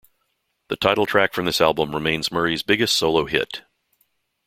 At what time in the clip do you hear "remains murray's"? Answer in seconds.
1.93-2.63